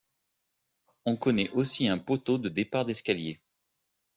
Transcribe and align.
On 1.05 1.15
connaît 1.15 1.51
aussi 1.51 1.87
un 1.87 1.99
poteau 1.99 2.39
de 2.39 2.49
départ 2.49 2.85
d'escalier. 2.85 3.39